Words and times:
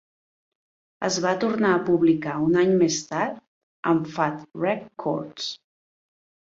Es 1.07 1.19
va 1.25 1.33
tornar 1.43 1.75
a 1.75 1.83
publicar 1.91 2.35
un 2.47 2.59
any 2.63 2.75
més 2.81 2.99
tard 3.13 3.39
amb 3.95 4.13
Fat 4.19 4.45
Wreck 4.59 4.93
Chords. 5.07 5.57